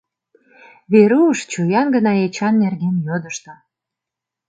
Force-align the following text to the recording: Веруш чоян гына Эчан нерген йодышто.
Веруш 0.91 1.37
чоян 1.51 1.87
гына 1.95 2.11
Эчан 2.25 2.53
нерген 2.63 2.95
йодышто. 3.07 3.53